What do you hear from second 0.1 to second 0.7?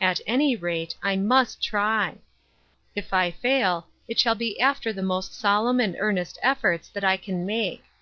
any